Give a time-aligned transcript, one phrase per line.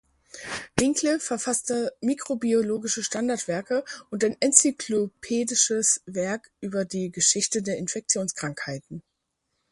[0.79, 9.03] Winkle verfasste mikrobiologische Standardwerke und ein enzyklopädisches Werk über die Geschichte der Infektionskrankheiten.